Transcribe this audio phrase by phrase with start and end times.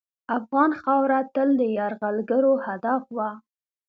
[0.37, 3.29] افغان خاوره تل د یرغلګرو هدف وه.